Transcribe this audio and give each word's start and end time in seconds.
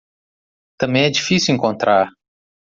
Também 0.79 1.03
é 1.03 1.11
difícil 1.11 1.53
encontrar 1.53 2.07